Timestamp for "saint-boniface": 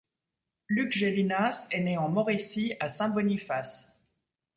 2.89-3.95